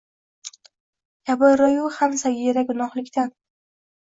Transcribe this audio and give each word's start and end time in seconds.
Kabira-yu 1.31 1.91
ham 1.99 2.17
sagira 2.23 2.65
gunohlikdan 2.73 3.31